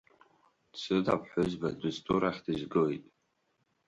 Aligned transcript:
Дсыҭ 0.71 1.05
аԥҳәызба, 1.15 1.69
дызтәу 1.79 2.19
рахь 2.21 2.41
дызгоит. 2.45 3.03